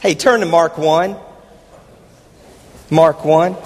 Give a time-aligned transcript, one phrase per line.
[0.00, 1.16] Hey, turn to Mark 1.
[2.88, 3.56] Mark 1.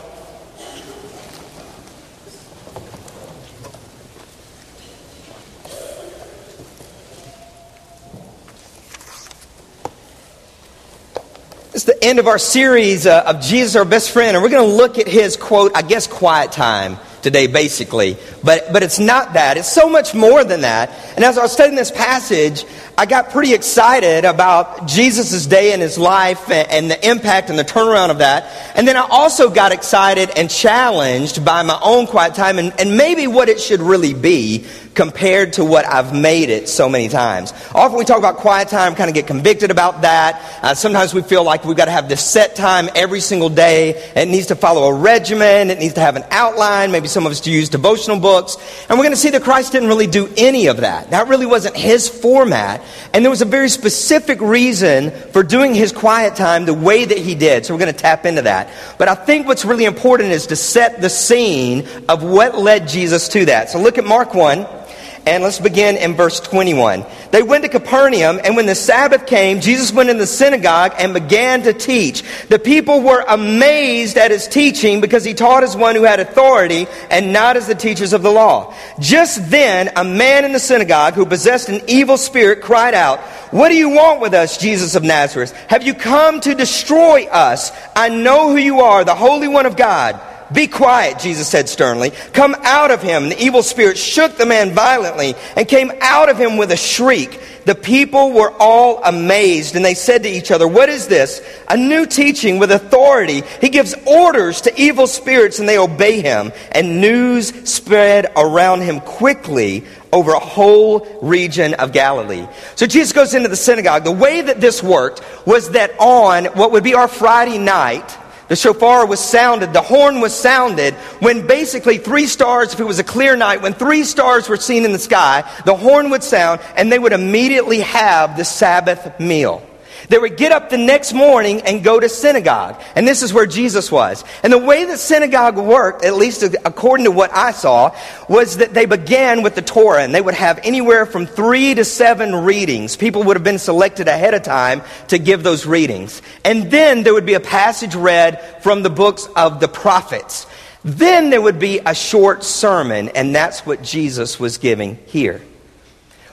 [11.75, 14.67] It's the end of our series uh, of Jesus, our best friend, and we're going
[14.67, 18.17] to look at his quote, I guess, quiet time today, basically.
[18.43, 19.57] But, but it's not that.
[19.57, 20.91] It's so much more than that.
[21.17, 22.65] And as I was studying this passage,
[22.99, 27.59] I got pretty excited about Jesus' day in his life and, and the impact and
[27.59, 28.45] the turnaround of that.
[28.77, 32.97] And then I also got excited and challenged by my own quiet time and, and
[32.97, 37.53] maybe what it should really be compared to what I've made it so many times.
[37.75, 40.41] Often we talk about quiet time, kind of get convicted about that.
[40.63, 43.91] Uh, sometimes we feel like we've got to have this set time every single day.
[44.15, 45.71] It needs to follow a regimen.
[45.71, 46.93] It needs to have an outline.
[46.93, 48.57] Maybe some of us use devotional books.
[48.89, 51.11] And we're going to see that Christ didn't really do any of that.
[51.11, 52.83] That really wasn't his format.
[53.13, 57.19] And there was a very specific reason for doing his quiet time the way that
[57.19, 57.65] he did.
[57.65, 58.71] So we're going to tap into that.
[58.99, 63.29] But I think what's really important is to set the scene of what led Jesus
[63.31, 63.71] to that.
[63.71, 64.82] So look at Mark 1.
[65.25, 67.07] And let's begin in verse 21.
[67.31, 71.15] They went to Capernaum, and when the Sabbath came, Jesus went in the synagogue and
[71.15, 72.25] began to teach.
[72.49, 76.89] The people were amazed at his teaching because he taught as one who had authority
[77.09, 78.75] and not as the teachers of the law.
[78.99, 83.21] Just then, a man in the synagogue who possessed an evil spirit cried out,
[83.53, 85.53] What do you want with us, Jesus of Nazareth?
[85.69, 87.71] Have you come to destroy us?
[87.95, 90.21] I know who you are, the Holy One of God.
[90.53, 92.11] Be quiet, Jesus said sternly.
[92.33, 93.29] Come out of him.
[93.29, 97.41] The evil spirit shook the man violently and came out of him with a shriek.
[97.65, 101.41] The people were all amazed and they said to each other, What is this?
[101.69, 103.43] A new teaching with authority.
[103.61, 106.53] He gives orders to evil spirits and they obey him.
[106.73, 112.47] And news spread around him quickly over a whole region of Galilee.
[112.75, 114.05] So Jesus goes into the synagogue.
[114.05, 118.19] The way that this worked was that on what would be our Friday night,
[118.53, 122.99] the shofar was sounded, the horn was sounded when basically three stars, if it was
[122.99, 126.61] a clear night, when three stars were seen in the sky, the horn would sound
[126.77, 129.67] and they would immediately have the Sabbath meal.
[130.13, 132.79] They would get up the next morning and go to synagogue.
[132.95, 134.27] And this is where Jesus was.
[134.43, 137.97] And the way that synagogue worked, at least according to what I saw,
[138.29, 141.87] was that they began with the Torah and they would have anywhere from three to
[141.87, 142.95] seven readings.
[142.95, 146.21] People would have been selected ahead of time to give those readings.
[146.45, 150.47] And then there would be a passage read from the books of the prophets.
[150.85, 155.41] Then there would be a short sermon, and that's what Jesus was giving here.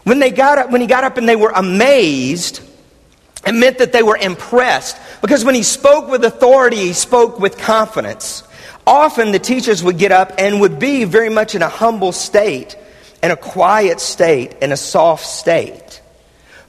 [0.04, 2.66] When, they got up, when he got up and they were amazed,
[3.46, 7.58] it meant that they were impressed because when he spoke with authority, he spoke with
[7.58, 8.44] confidence.
[8.86, 12.76] Often the teachers would get up and would be very much in a humble state,
[13.24, 15.89] in a quiet state, in a soft state.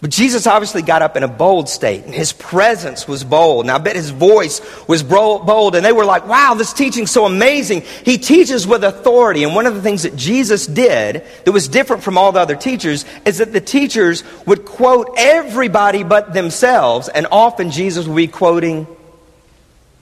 [0.01, 3.67] But Jesus obviously got up in a bold state, and his presence was bold.
[3.67, 7.27] And I bet his voice was bold, and they were like, wow, this teaching's so
[7.27, 7.83] amazing.
[8.05, 9.45] He teaches with authority.
[9.45, 12.57] And one of the things that Jesus did that was different from all the other
[12.57, 18.27] teachers is that the teachers would quote everybody but themselves, and often Jesus would be
[18.27, 18.87] quoting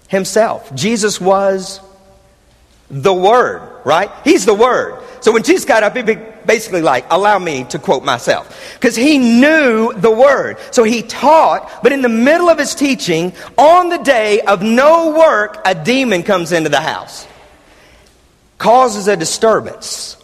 [0.07, 0.73] himself.
[0.77, 1.81] Jesus was
[2.89, 4.11] the Word, right?
[4.23, 5.03] He's the Word.
[5.21, 6.03] So when Jesus got up, he
[6.49, 8.75] basically like, allow me to quote myself.
[8.75, 10.57] Because he knew the word.
[10.73, 15.17] So he taught, but in the middle of his teaching, on the day of no
[15.17, 17.29] work, a demon comes into the house.
[18.57, 20.17] Causes a disturbance.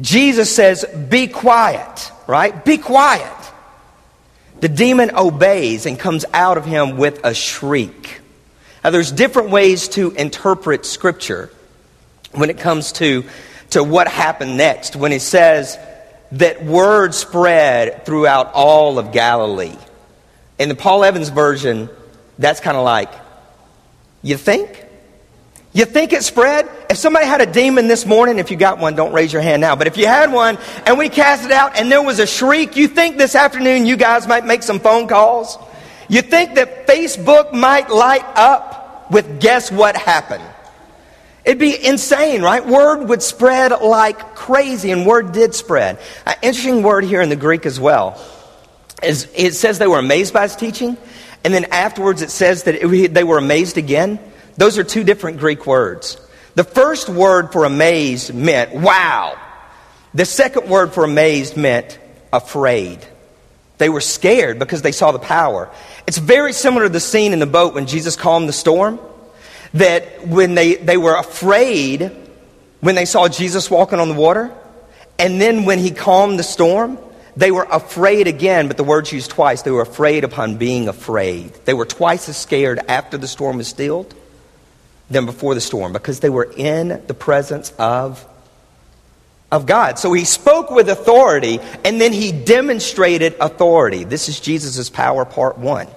[0.00, 2.64] Jesus says, be quiet, right?
[2.64, 3.30] Be quiet.
[4.60, 8.20] The demon obeys and comes out of him with a shriek.
[8.82, 11.50] Now, there's different ways to interpret Scripture
[12.32, 13.24] when it comes to
[13.74, 15.78] to what happened next when he says
[16.32, 19.76] that word spread throughout all of Galilee.
[20.60, 21.90] In the Paul Evans version,
[22.38, 23.10] that's kind of like,
[24.22, 24.84] you think?
[25.72, 26.70] You think it spread?
[26.88, 29.60] If somebody had a demon this morning, if you got one, don't raise your hand
[29.60, 30.56] now, but if you had one
[30.86, 33.96] and we cast it out and there was a shriek, you think this afternoon you
[33.96, 35.58] guys might make some phone calls?
[36.08, 40.44] You think that Facebook might light up with guess what happened?
[41.44, 42.64] It'd be insane, right?
[42.64, 45.98] Word would spread like crazy, and word did spread.
[46.24, 48.20] An interesting word here in the Greek as well
[49.02, 50.96] is it says they were amazed by his teaching,
[51.44, 54.18] and then afterwards it says that it, they were amazed again.
[54.56, 56.16] Those are two different Greek words.
[56.54, 59.38] The first word for amazed meant wow.
[60.14, 61.98] The second word for amazed meant
[62.32, 63.04] afraid.
[63.76, 65.68] They were scared because they saw the power.
[66.06, 69.00] It's very similar to the scene in the boat when Jesus calmed the storm
[69.74, 72.10] that when they, they were afraid
[72.80, 74.52] when they saw Jesus walking on the water,
[75.18, 76.98] and then when he calmed the storm,
[77.36, 79.62] They were afraid again, but the word's used twice.
[79.62, 81.52] They were afraid upon being afraid.
[81.64, 84.14] They were twice as scared after the storm was stilled
[85.10, 88.24] than before the storm because they were in the presence of,
[89.50, 89.98] of God.
[89.98, 94.04] So he spoke with authority and then he demonstrated authority.
[94.04, 95.88] This is Jesus' power part one.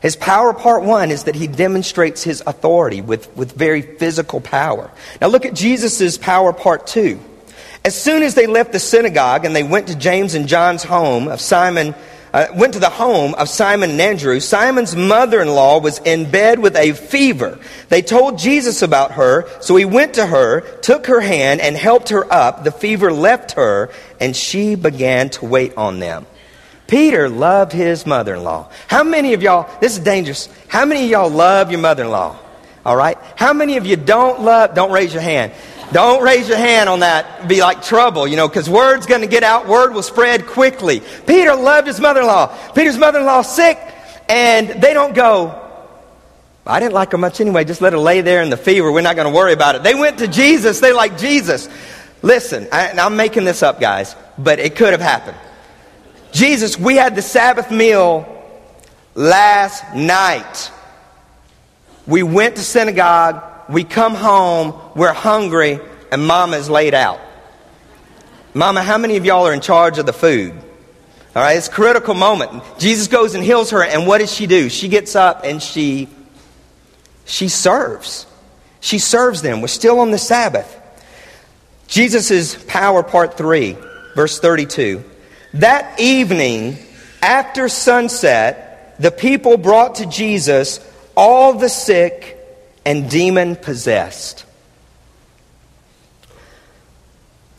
[0.00, 4.90] His power part one is that he demonstrates his authority with, with very physical power.
[5.20, 7.20] Now look at Jesus' power part two.
[7.84, 11.28] As soon as they left the synagogue and they went to James and John's home
[11.28, 11.94] of Simon,
[12.32, 16.30] uh, went to the home of Simon and Andrew, Simon's mother in law was in
[16.30, 17.58] bed with a fever.
[17.88, 22.10] They told Jesus about her, so he went to her, took her hand, and helped
[22.10, 22.64] her up.
[22.64, 23.90] The fever left her,
[24.20, 26.26] and she began to wait on them.
[26.86, 28.68] Peter loved his mother in law.
[28.88, 32.10] How many of y'all, this is dangerous, how many of y'all love your mother in
[32.10, 32.36] law?
[32.84, 33.18] All right?
[33.34, 35.52] How many of you don't love, don't raise your hand.
[35.92, 37.48] Don't raise your hand on that.
[37.48, 39.66] Be like trouble, you know, because word's going to get out.
[39.68, 41.00] Word will spread quickly.
[41.26, 42.72] Peter loved his mother-in-law.
[42.72, 43.78] Peter's mother-in-law sick,
[44.28, 45.62] and they don't go,
[46.66, 47.64] I didn't like her much anyway.
[47.64, 48.90] Just let her lay there in the fever.
[48.90, 49.84] We're not going to worry about it.
[49.84, 50.80] They went to Jesus.
[50.80, 51.68] They like Jesus.
[52.22, 55.36] Listen, I, I'm making this up, guys, but it could have happened.
[56.36, 58.26] Jesus, we had the Sabbath meal
[59.14, 60.70] last night.
[62.06, 65.80] We went to synagogue we come home, we're hungry,
[66.12, 67.20] and mama's laid out.
[68.54, 70.52] Mama, how many of y'all are in charge of the food?
[71.34, 72.62] All right, it's a critical moment.
[72.78, 74.68] Jesus goes and heals her, and what does she do?
[74.68, 76.08] She gets up and she
[77.24, 78.26] she serves.
[78.80, 79.60] She serves them.
[79.60, 80.80] We're still on the Sabbath.
[81.88, 83.76] Jesus' power, part 3,
[84.14, 85.02] verse 32.
[85.60, 86.76] That evening,
[87.22, 90.80] after sunset, the people brought to Jesus
[91.16, 92.38] all the sick
[92.84, 94.44] and demon possessed.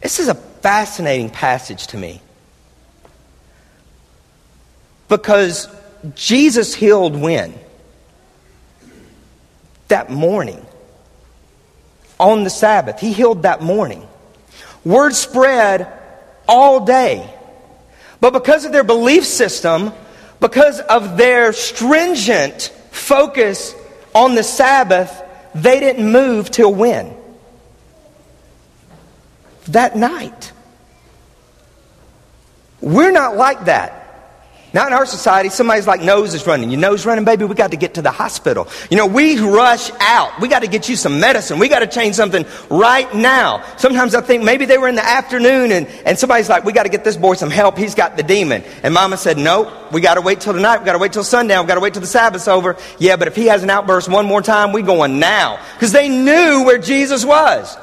[0.02, 2.22] This is a fascinating passage to me
[5.08, 5.68] because
[6.14, 7.56] Jesus healed when?
[9.88, 10.64] That morning.
[12.20, 13.00] On the Sabbath.
[13.00, 14.08] He healed that morning.
[14.86, 15.92] Word spread
[16.48, 17.34] all day.
[18.20, 19.94] But because of their belief system,
[20.40, 23.76] because of their stringent focus
[24.14, 25.24] on the Sabbath,
[25.54, 27.16] they didn't move till when?
[29.70, 30.52] That night.
[32.82, 34.07] We're not like that.
[34.78, 35.50] Not in our society.
[35.50, 36.70] Somebody's like, nose is running.
[36.70, 37.46] Your nose running, baby?
[37.46, 38.68] We got to get to the hospital.
[38.92, 40.40] You know, we rush out.
[40.40, 41.58] We got to get you some medicine.
[41.58, 43.64] We got to change something right now.
[43.78, 46.84] Sometimes I think maybe they were in the afternoon and, and somebody's like, we got
[46.84, 47.76] to get this boy some help.
[47.76, 48.64] He's got the demon.
[48.84, 50.78] And mama said, nope, we got to wait till tonight.
[50.78, 51.66] We got to wait till sundown.
[51.66, 52.78] We got to wait till the Sabbath's over.
[53.00, 55.60] Yeah, but if he has an outburst one more time, we going now.
[55.74, 57.76] Because they knew where Jesus was.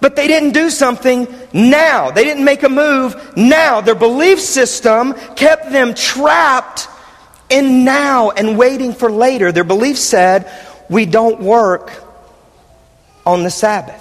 [0.00, 2.10] But they didn't do something now.
[2.10, 3.80] They didn't make a move now.
[3.80, 6.88] Their belief system kept them trapped
[7.50, 9.52] in now and waiting for later.
[9.52, 10.50] Their belief said,
[10.88, 11.92] we don't work
[13.26, 14.00] on the Sabbath.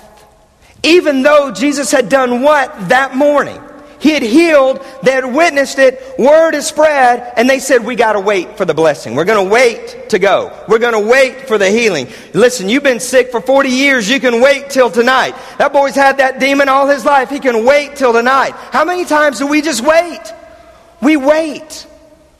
[0.83, 3.61] Even though Jesus had done what that morning?
[3.99, 8.13] He had healed, they had witnessed it, word is spread, and they said, We got
[8.13, 9.13] to wait for the blessing.
[9.13, 10.57] We're going to wait to go.
[10.69, 12.07] We're going to wait for the healing.
[12.33, 15.35] Listen, you've been sick for 40 years, you can wait till tonight.
[15.57, 18.53] That boy's had that demon all his life, he can wait till tonight.
[18.71, 20.21] How many times do we just wait?
[21.01, 21.85] We wait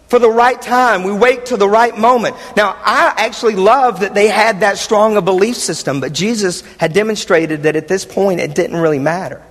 [0.08, 1.04] for the right time.
[1.04, 2.36] We wait to the right moment.
[2.56, 6.94] Now, I actually love that they had that strong a belief system, but Jesus had
[6.94, 9.44] demonstrated that at this point it didn't really matter.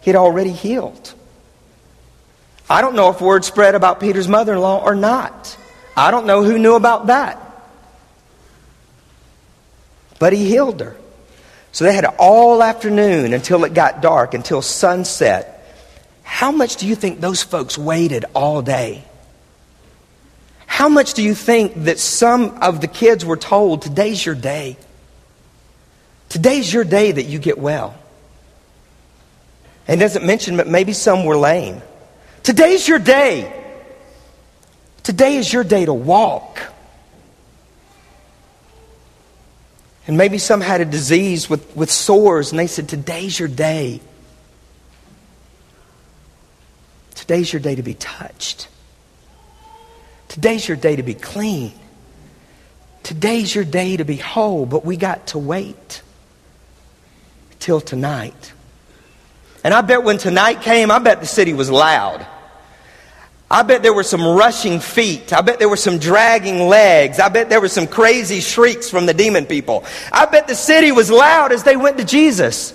[0.00, 1.14] He had already healed.
[2.70, 5.58] I don't know if word spread about Peter's mother in law or not.
[5.96, 7.44] I don't know who knew about that.
[10.20, 10.96] But he healed her.
[11.72, 15.56] So they had all afternoon until it got dark, until sunset.
[16.22, 19.04] How much do you think those folks waited all day?
[20.66, 24.76] How much do you think that some of the kids were told, today's your day?
[26.28, 27.96] Today's your day that you get well.
[29.88, 31.82] And doesn't mention, but maybe some were lame.
[32.50, 33.48] Today's your day.
[35.04, 36.60] Today is your day to walk.
[40.08, 44.00] And maybe some had a disease with, with sores, and they said, Today's your day.
[47.14, 48.66] Today's your day to be touched.
[50.26, 51.72] Today's your day to be clean.
[53.04, 56.02] Today's your day to be whole, but we got to wait
[57.60, 58.52] till tonight.
[59.62, 62.26] And I bet when tonight came, I bet the city was loud.
[63.50, 65.32] I bet there were some rushing feet.
[65.32, 67.18] I bet there were some dragging legs.
[67.18, 69.84] I bet there were some crazy shrieks from the demon people.
[70.12, 72.72] I bet the city was loud as they went to Jesus.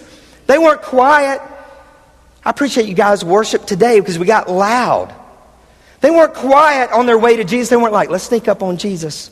[0.48, 1.42] They weren't quiet.
[2.44, 5.16] I appreciate you guys' worship today because we got loud.
[6.02, 7.70] They weren't quiet on their way to Jesus.
[7.70, 9.32] They weren't like, let's sneak up on Jesus.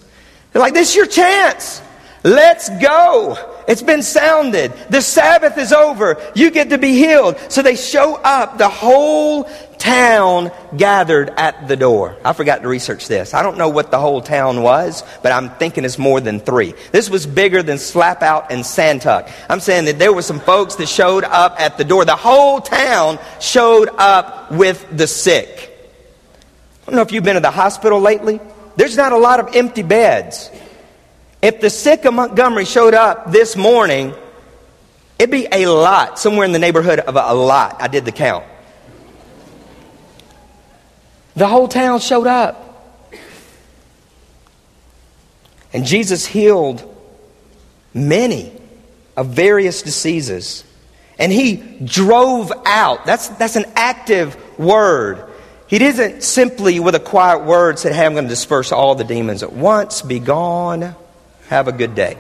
[0.52, 1.82] They're like, this is your chance.
[2.24, 3.53] Let's go.
[3.68, 4.74] It's been sounded.
[4.90, 6.22] The Sabbath is over.
[6.36, 7.38] You get to be healed.
[7.50, 8.58] So they show up.
[8.58, 12.16] The whole town gathered at the door.
[12.24, 13.34] I forgot to research this.
[13.34, 16.74] I don't know what the whole town was, but I'm thinking it's more than three.
[16.94, 19.30] This was bigger than Slapout and Santuck.
[19.50, 22.06] I'm saying that there were some folks that showed up at the door.
[22.06, 25.70] The whole town showed up with the sick.
[26.84, 28.40] I don't know if you've been to the hospital lately.
[28.76, 30.50] There's not a lot of empty beds.
[31.44, 34.14] If the sick of Montgomery showed up this morning,
[35.20, 37.82] it'd be a lot, somewhere in the neighborhood of a, lot.
[37.82, 38.46] I did the count.
[41.36, 43.14] The whole town showed up.
[45.74, 46.82] And Jesus healed
[47.94, 48.58] many
[49.18, 50.64] of various diseases.
[51.20, 53.06] And he drove out.
[53.06, 55.30] That's, that's an active word.
[55.68, 59.04] He didn't simply, with a quiet word, say, Hey, I'm going to disperse all the
[59.04, 60.96] demons at once, be gone.
[61.54, 62.18] Have a good day.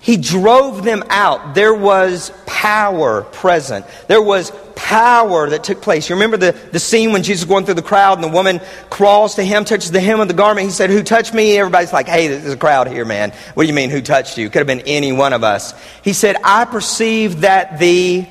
[0.00, 1.54] He drove them out.
[1.54, 3.86] There was power present.
[4.06, 6.10] There was power that took place.
[6.10, 8.60] You remember the, the scene when Jesus was going through the crowd and the woman
[8.90, 10.66] crawls to him, touches the hem of the garment.
[10.66, 11.56] He said, Who touched me?
[11.56, 13.30] Everybody's like, Hey, there's a crowd here, man.
[13.54, 14.50] What do you mean, who touched you?
[14.50, 15.72] Could have been any one of us.
[16.02, 18.26] He said, I perceive that the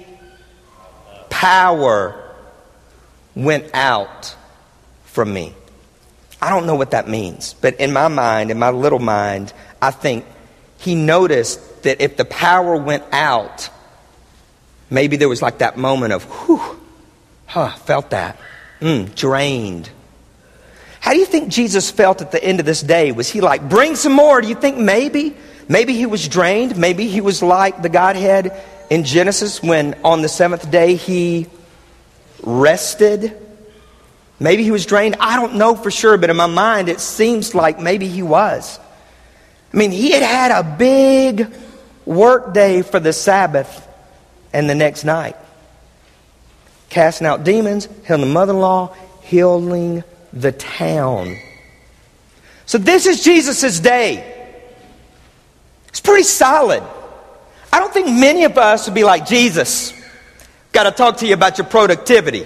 [1.32, 2.24] power
[3.34, 4.36] went out
[5.06, 5.56] from me.
[6.44, 9.92] I don't know what that means, but in my mind, in my little mind, I
[9.92, 10.24] think
[10.78, 13.70] he noticed that if the power went out,
[14.90, 16.80] maybe there was like that moment of, whew,
[17.48, 18.40] huh, felt that,
[18.80, 19.90] mm, drained.
[21.02, 23.12] How do you think Jesus felt at the end of this day?
[23.12, 24.40] Was he like, bring some more?
[24.40, 25.36] Do you think maybe?
[25.68, 26.78] Maybe he was drained.
[26.78, 28.58] Maybe he was like the Godhead
[28.90, 31.48] in Genesis when on the seventh day he
[32.42, 33.36] rested.
[34.40, 35.18] Maybe he was drained.
[35.20, 38.80] I don't know for sure, but in my mind it seems like maybe he was.
[39.74, 41.52] I mean, he had had a big
[42.06, 43.88] work day for the Sabbath
[44.52, 45.36] and the next night.
[46.90, 51.36] Casting out demons, healing the mother in law, healing the town.
[52.68, 54.30] So this is Jesus' day.
[55.88, 56.84] It's pretty solid.
[57.72, 59.94] I don't think many of us would be like, Jesus,
[60.72, 62.46] got to talk to you about your productivity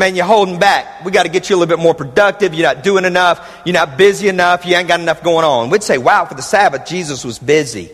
[0.00, 1.04] man, you're holding back.
[1.04, 2.54] We got to get you a little bit more productive.
[2.54, 3.60] You're not doing enough.
[3.64, 4.64] You're not busy enough.
[4.64, 5.68] You ain't got enough going on.
[5.68, 7.90] We'd say, wow, for the Sabbath, Jesus was busy.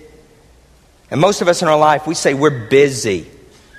[1.10, 3.28] And most of us in our life, we say we're busy.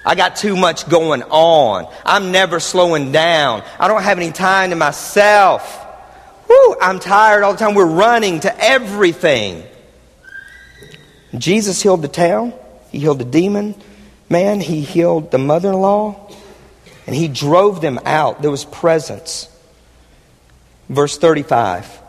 [0.06, 1.92] I got too much going on.
[2.06, 3.64] I'm never slowing down.
[3.80, 5.86] I don't have any time to myself.
[6.48, 7.76] Whew, I'm tired all the time.
[7.76, 9.64] We're running to everything.
[11.38, 12.54] Jesus healed the town.
[12.92, 13.74] He healed the demon
[14.30, 14.60] man.
[14.60, 16.28] He healed the mother in law
[17.08, 18.42] and he drove them out.
[18.42, 19.50] There was presence.
[20.90, 22.02] Verse 35.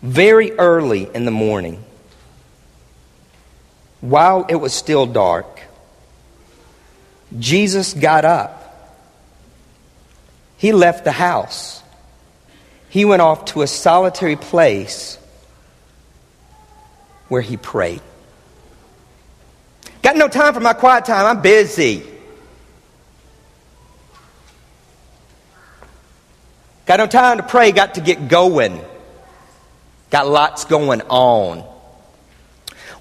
[0.00, 1.84] Very early in the morning,
[4.00, 5.60] while it was still dark,
[7.38, 8.58] Jesus got up.
[10.56, 11.82] He left the house.
[12.88, 15.18] He went off to a solitary place
[17.28, 18.02] where he prayed.
[20.02, 21.26] Got no time for my quiet time.
[21.26, 22.11] I'm busy.
[26.86, 28.80] Got no time to pray, got to get going.
[30.10, 31.58] Got lots going on.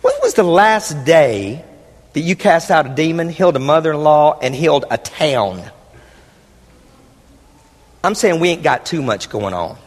[0.01, 1.65] When was the last day
[2.13, 5.63] that you cast out a demon, healed a mother in law, and healed a town?
[8.03, 9.77] I'm saying we ain't got too much going on.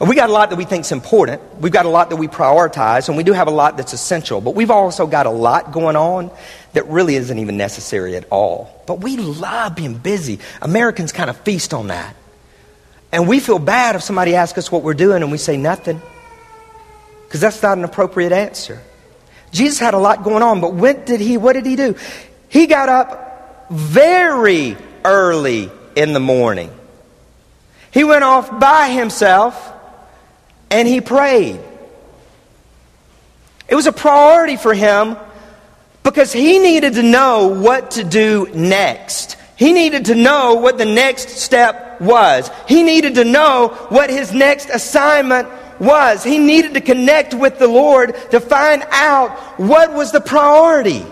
[0.00, 1.42] We got a lot that we think is important.
[1.60, 4.40] We've got a lot that we prioritize, and we do have a lot that's essential.
[4.40, 6.30] But we've also got a lot going on
[6.72, 8.82] that really isn't even necessary at all.
[8.86, 10.38] But we love being busy.
[10.62, 12.14] Americans kind of feast on that.
[13.10, 16.00] And we feel bad if somebody asks us what we're doing and we say nothing.
[17.24, 18.82] Because that's not an appropriate answer.
[19.50, 21.94] Jesus had a lot going on, but when did he, what did he do?
[22.48, 26.70] He got up very early in the morning.
[27.90, 29.72] He went off by himself
[30.70, 31.60] and he prayed.
[33.68, 35.16] It was a priority for him
[36.02, 39.37] because he needed to know what to do next.
[39.58, 42.48] He needed to know what the next step was.
[42.68, 45.48] He needed to know what his next assignment
[45.80, 46.22] was.
[46.22, 51.04] He needed to connect with the Lord to find out what was the priority.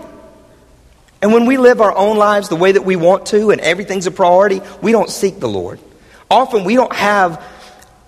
[1.21, 4.07] And when we live our own lives the way that we want to and everything's
[4.07, 5.81] a priority, we don't seek the Lord.
[6.31, 7.43] Often we don't have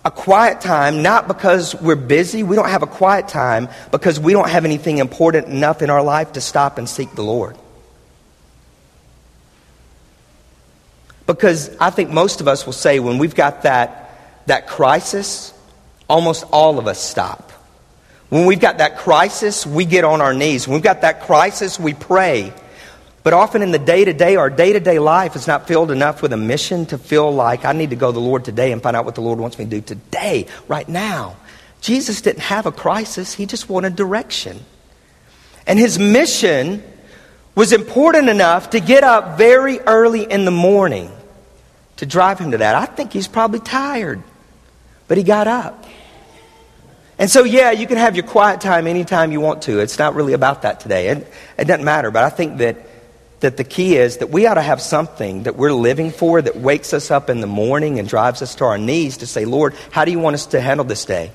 [0.05, 2.43] a quiet time, not because we're busy.
[2.43, 6.01] We don't have a quiet time because we don't have anything important enough in our
[6.01, 7.57] life to stop and seek the Lord.
[11.29, 15.53] Because I think most of us will say when we've got that, that crisis,
[16.09, 17.51] almost all of us stop.
[18.29, 20.67] When we've got that crisis, we get on our knees.
[20.67, 22.51] When we've got that crisis, we pray.
[23.21, 25.91] But often in the day to day, our day to day life is not filled
[25.91, 28.71] enough with a mission to feel like I need to go to the Lord today
[28.71, 31.37] and find out what the Lord wants me to do today, right now.
[31.79, 34.65] Jesus didn't have a crisis, he just wanted direction.
[35.67, 36.81] And his mission
[37.53, 41.11] was important enough to get up very early in the morning
[41.99, 42.75] to drive him to that.
[42.75, 44.23] I think he's probably tired,
[45.09, 45.85] but he got up.
[47.17, 49.79] And so, yeah, you can have your quiet time anytime you want to.
[49.79, 51.09] It's not really about that today.
[51.09, 51.27] It,
[51.57, 52.09] it doesn't matter.
[52.09, 52.77] But I think that,
[53.41, 56.55] that the key is that we ought to have something that we're living for that
[56.55, 59.75] wakes us up in the morning and drives us to our knees to say, Lord,
[59.91, 61.33] how do you want us to handle this day?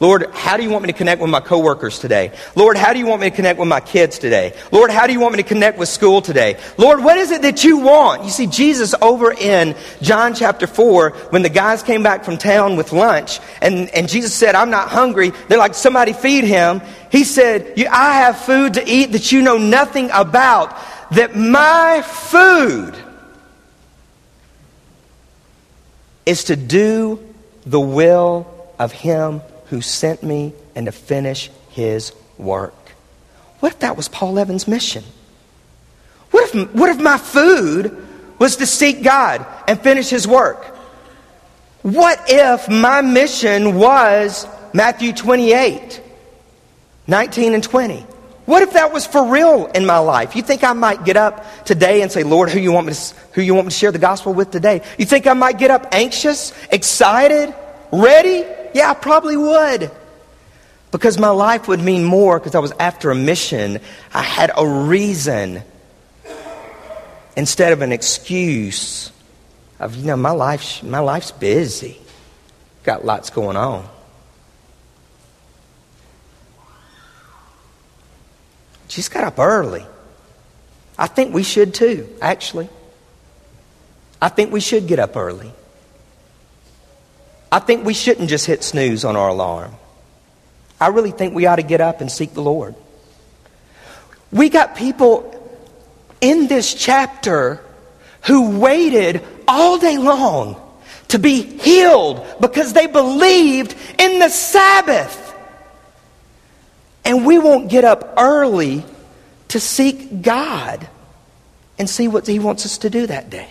[0.00, 2.32] Lord, how do you want me to connect with my coworkers today?
[2.54, 4.54] Lord, how do you want me to connect with my kids today?
[4.70, 6.56] Lord, how do you want me to connect with school today?
[6.76, 8.22] Lord, what is it that you want?
[8.22, 12.76] You see, Jesus over in John chapter 4, when the guys came back from town
[12.76, 15.32] with lunch, and, and Jesus said, I'm not hungry.
[15.48, 16.80] They're like, somebody feed him.
[17.10, 20.78] He said, I have food to eat that you know nothing about,
[21.10, 22.94] that my food
[26.24, 27.18] is to do
[27.66, 28.46] the will
[28.78, 32.74] of him who sent me and to finish his work.
[33.60, 35.04] What if that was Paul Evans' mission?
[36.30, 38.06] What if, what if my food
[38.38, 40.64] was to seek God and finish his work?
[41.82, 46.02] What if my mission was Matthew 28,
[47.06, 48.06] 19 and 20?
[48.46, 50.34] What if that was for real in my life?
[50.34, 53.14] You think I might get up today and say, Lord, who you want me to,
[53.32, 54.82] who you want me to share the gospel with today?
[54.98, 57.54] You think I might get up anxious, excited,
[57.92, 58.44] ready?
[58.74, 59.90] Yeah, I probably would.
[60.90, 63.80] Because my life would mean more because I was after a mission.
[64.14, 65.62] I had a reason
[67.36, 69.12] instead of an excuse
[69.78, 71.98] of, you know, my, life, my life's busy.
[72.84, 73.88] Got lots going on.
[78.88, 79.86] She's got up early.
[80.98, 82.68] I think we should too, actually.
[84.20, 85.52] I think we should get up early.
[87.50, 89.74] I think we shouldn't just hit snooze on our alarm.
[90.80, 92.74] I really think we ought to get up and seek the Lord.
[94.30, 95.34] We got people
[96.20, 97.64] in this chapter
[98.26, 100.60] who waited all day long
[101.08, 105.24] to be healed because they believed in the Sabbath.
[107.04, 108.84] And we won't get up early
[109.48, 110.86] to seek God
[111.78, 113.48] and see what He wants us to do that day.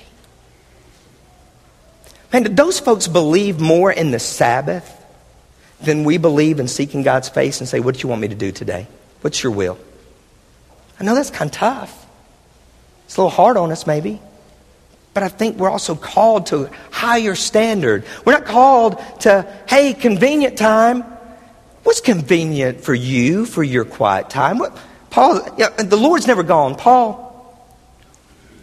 [2.33, 4.93] Man, those folks believe more in the Sabbath
[5.81, 8.35] than we believe in seeking God's face and say, What do you want me to
[8.35, 8.87] do today?
[9.21, 9.77] What's your will?
[10.99, 12.05] I know that's kind of tough.
[13.05, 14.19] It's a little hard on us, maybe.
[15.13, 18.05] But I think we're also called to a higher standard.
[18.25, 21.01] We're not called to, hey, convenient time.
[21.83, 24.57] What's convenient for you for your quiet time?
[24.57, 24.77] What,
[25.09, 26.75] Paul, you know, the Lord's never gone.
[26.75, 27.26] Paul,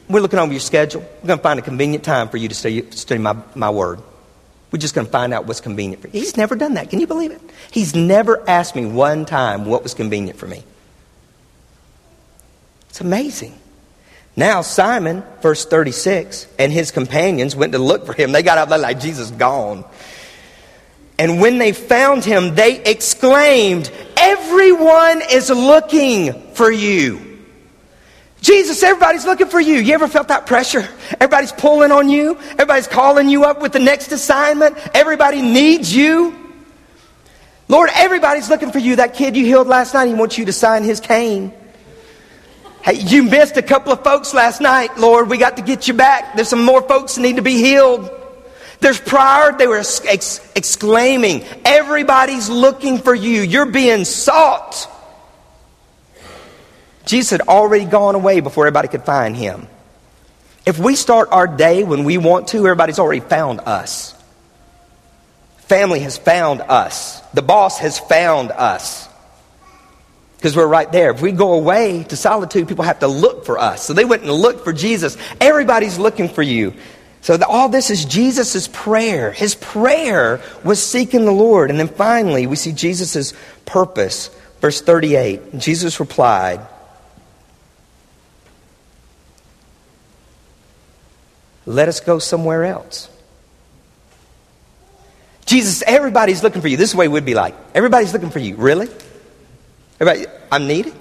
[0.08, 1.00] we're looking over your schedule.
[1.00, 4.00] We're going to find a convenient time for you to study, study my, my word.
[4.70, 6.20] We're just going to find out what's convenient for you.
[6.20, 6.90] He's never done that.
[6.90, 7.40] Can you believe it?
[7.70, 10.64] He's never asked me one time what was convenient for me.
[12.90, 13.58] It's amazing.
[14.36, 18.32] Now, Simon, verse 36, and his companions went to look for him.
[18.32, 19.84] They got out there like, Jesus gone.
[21.18, 27.33] And when they found him, they exclaimed, Everyone is looking for you.
[28.44, 29.76] Jesus, everybody's looking for you.
[29.76, 30.86] You ever felt that pressure?
[31.12, 32.36] Everybody's pulling on you.
[32.36, 34.76] Everybody's calling you up with the next assignment.
[34.94, 36.36] Everybody needs you.
[37.68, 38.96] Lord, everybody's looking for you.
[38.96, 41.54] That kid you healed last night, he wants you to sign his cane.
[42.82, 45.30] Hey, you missed a couple of folks last night, Lord.
[45.30, 46.36] We got to get you back.
[46.36, 48.10] There's some more folks that need to be healed.
[48.80, 53.40] There's prior, they were ex- exclaiming, Everybody's looking for you.
[53.40, 54.90] You're being sought.
[57.04, 59.68] Jesus had already gone away before everybody could find him.
[60.66, 64.14] If we start our day when we want to, everybody's already found us.
[65.58, 67.20] Family has found us.
[67.32, 69.08] The boss has found us.
[70.36, 71.10] Because we're right there.
[71.10, 73.82] If we go away to solitude, people have to look for us.
[73.84, 75.16] So they went and looked for Jesus.
[75.40, 76.74] Everybody's looking for you.
[77.22, 79.32] So the, all this is Jesus' prayer.
[79.32, 81.70] His prayer was seeking the Lord.
[81.70, 83.32] And then finally, we see Jesus'
[83.64, 84.28] purpose.
[84.60, 86.60] Verse 38 Jesus replied,
[91.66, 93.08] Let us go somewhere else.
[95.46, 96.76] Jesus, everybody's looking for you.
[96.76, 97.54] This is the way we'd be like.
[97.74, 98.56] Everybody's looking for you.
[98.56, 98.88] Really?
[100.00, 100.94] Everybody, I'm needed?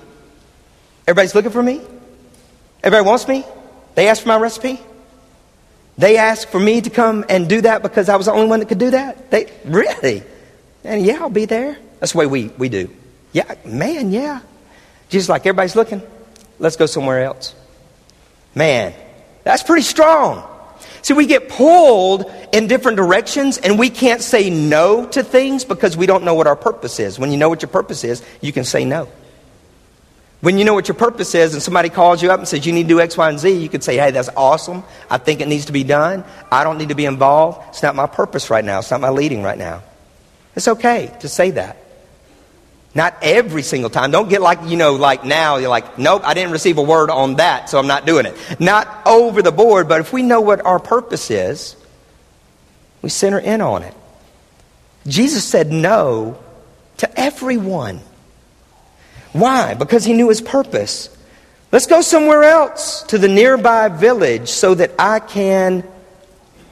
[1.07, 1.81] Everybody's looking for me?
[2.83, 3.45] Everybody wants me?
[3.95, 4.79] They ask for my recipe?
[5.97, 8.59] They asked for me to come and do that because I was the only one
[8.59, 9.31] that could do that?
[9.31, 10.23] They really?
[10.83, 11.77] And yeah, I'll be there.
[11.99, 12.89] That's the way we, we do.
[13.31, 14.41] Yeah, man, yeah.
[15.09, 16.01] Jesus like, everybody's looking.
[16.59, 17.55] Let's go somewhere else.
[18.55, 18.93] Man,
[19.43, 20.49] that's pretty strong.
[21.03, 25.97] See, we get pulled in different directions and we can't say no to things because
[25.97, 27.19] we don't know what our purpose is.
[27.19, 29.09] When you know what your purpose is, you can say no.
[30.39, 32.71] When you know what your purpose is and somebody calls you up and says you
[32.71, 34.83] need to do X, Y, and Z, you could say, hey, that's awesome.
[35.09, 36.23] I think it needs to be done.
[36.49, 37.61] I don't need to be involved.
[37.69, 38.79] It's not my purpose right now.
[38.79, 39.83] It's not my leading right now.
[40.55, 41.82] It's okay to say that.
[42.95, 44.11] Not every single time.
[44.11, 47.09] Don't get like, you know, like now, you're like, nope, I didn't receive a word
[47.09, 48.35] on that, so I'm not doing it.
[48.59, 51.75] Not over the board, but if we know what our purpose is,
[53.01, 53.95] we center in on it.
[55.07, 56.39] Jesus said no
[56.97, 57.99] to everyone.
[59.31, 59.73] Why?
[59.73, 61.09] Because he knew his purpose.
[61.71, 65.83] Let's go somewhere else to the nearby village so that I can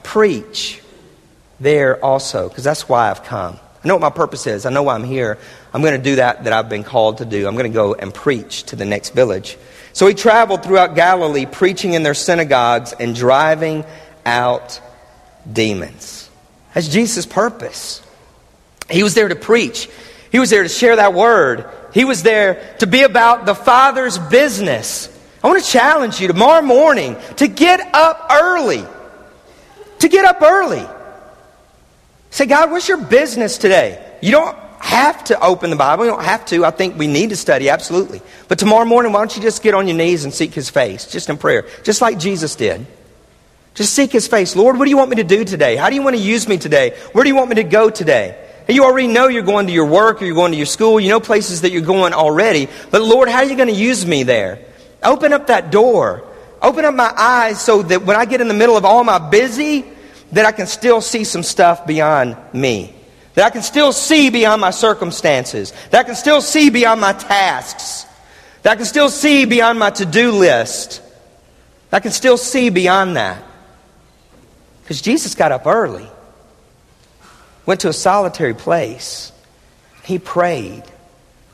[0.04, 0.80] preach
[1.58, 3.58] there also, because that's why I've come.
[3.84, 4.64] I know what my purpose is.
[4.64, 5.38] I know why I'm here.
[5.74, 7.46] I'm going to do that that I've been called to do.
[7.46, 9.56] I'm going to go and preach to the next village.
[9.92, 13.84] So he traveled throughout Galilee, preaching in their synagogues and driving
[14.24, 14.80] out
[15.50, 16.28] demons.
[16.74, 18.02] That's Jesus' purpose.
[18.90, 19.88] He was there to preach,
[20.30, 24.18] he was there to share that word, he was there to be about the Father's
[24.18, 25.08] business.
[25.42, 28.84] I want to challenge you tomorrow morning to get up early.
[29.98, 30.86] To get up early.
[32.30, 34.02] Say, God, what's your business today?
[34.22, 36.04] You don't have to open the Bible.
[36.04, 36.64] You don't have to.
[36.64, 38.20] I think we need to study, absolutely.
[38.48, 41.06] But tomorrow morning, why don't you just get on your knees and seek His face,
[41.06, 42.84] just in prayer, just like Jesus did.
[43.74, 44.56] Just seek His face.
[44.56, 45.76] Lord, what do you want me to do today?
[45.76, 46.98] How do you want to use me today?
[47.12, 48.36] Where do you want me to go today?
[48.66, 50.98] And you already know you're going to your work or you're going to your school.
[51.00, 52.68] You know places that you're going already.
[52.90, 54.58] But Lord, how are you going to use me there?
[55.02, 56.24] Open up that door.
[56.60, 59.18] Open up my eyes so that when I get in the middle of all my
[59.18, 59.84] busy,
[60.32, 62.94] that I can still see some stuff beyond me.
[63.34, 65.72] That I can still see beyond my circumstances.
[65.90, 68.06] That I can still see beyond my tasks.
[68.62, 71.02] That I can still see beyond my to do list.
[71.90, 73.42] That I can still see beyond that.
[74.82, 76.06] Because Jesus got up early,
[77.64, 79.32] went to a solitary place.
[80.04, 80.82] He prayed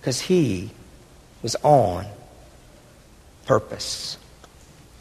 [0.00, 0.70] because he
[1.42, 2.06] was on
[3.46, 4.16] purpose.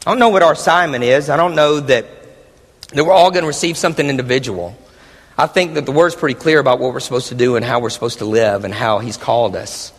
[0.05, 1.29] I don't know what our assignment is.
[1.29, 2.05] I don't know that
[2.93, 4.75] that we're all going to receive something individual.
[5.37, 7.79] I think that the word's pretty clear about what we're supposed to do and how
[7.79, 9.93] we're supposed to live and how He's called us.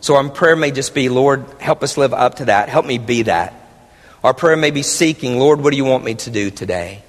[0.00, 2.68] So our prayer may just be, Lord, help us live up to that.
[2.68, 3.54] Help me be that.
[4.22, 7.02] Our prayer may be seeking, Lord, what do you want me to do today?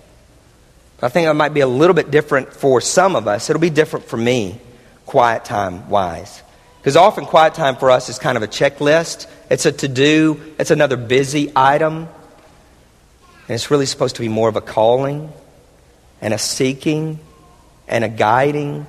[1.02, 3.50] I think it might be a little bit different for some of us.
[3.50, 4.60] It'll be different for me,
[5.06, 6.42] quiet time wise.
[6.80, 9.28] Because often quiet time for us is kind of a checklist.
[9.50, 12.08] It's a to do, it's another busy item.
[13.48, 15.32] And it's really supposed to be more of a calling
[16.22, 17.20] and a seeking
[17.88, 18.86] and a guiding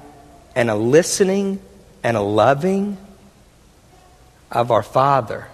[0.54, 1.60] and a listening
[2.02, 2.96] and a loving
[4.50, 5.48] of our Father.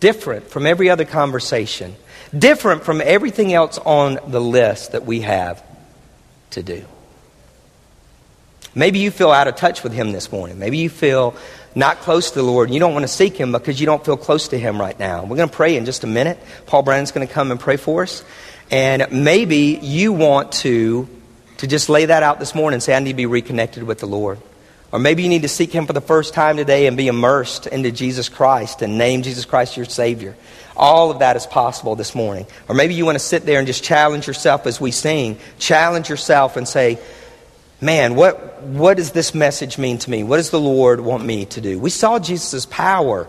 [0.00, 1.94] Different from every other conversation,
[2.36, 5.62] different from everything else on the list that we have
[6.50, 6.84] to do.
[8.74, 10.58] Maybe you feel out of touch with Him this morning.
[10.58, 11.36] Maybe you feel
[11.76, 14.04] not close to the Lord, and you don't want to seek Him because you don't
[14.04, 15.22] feel close to Him right now.
[15.22, 16.38] We're going to pray in just a minute.
[16.66, 18.24] Paul Brandon's going to come and pray for us.
[18.70, 21.08] And maybe you want to,
[21.58, 24.00] to just lay that out this morning and say, I need to be reconnected with
[24.00, 24.38] the Lord.
[24.92, 27.66] Or maybe you need to seek Him for the first time today and be immersed
[27.66, 30.36] into Jesus Christ and name Jesus Christ your Savior.
[30.76, 32.46] All of that is possible this morning.
[32.68, 35.38] Or maybe you want to sit there and just challenge yourself as we sing.
[35.58, 36.98] Challenge yourself and say,
[37.80, 40.22] man, what, what does this message mean to me?
[40.22, 41.78] What does the Lord want me to do?
[41.78, 43.28] We saw Jesus' power.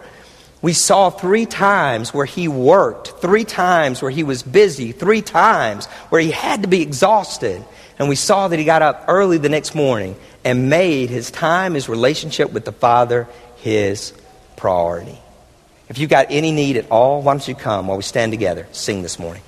[0.61, 5.85] We saw three times where he worked, three times where he was busy, three times
[6.09, 7.63] where he had to be exhausted.
[7.97, 11.73] And we saw that he got up early the next morning and made his time,
[11.73, 13.27] his relationship with the Father,
[13.57, 14.13] his
[14.57, 15.17] priority.
[15.87, 18.67] If you've got any need at all, why don't you come while we stand together,
[18.71, 19.43] sing this morning.